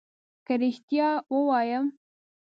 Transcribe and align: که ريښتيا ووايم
که 0.45 0.53
ريښتيا 0.61 1.09
ووايم 1.33 1.85